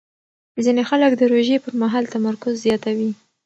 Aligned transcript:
ځینې 0.65 0.83
خلک 0.89 1.11
د 1.15 1.21
روژې 1.33 1.57
پر 1.63 1.73
مهال 1.81 2.05
تمرکز 2.15 2.53
زیاتوي. 2.65 3.11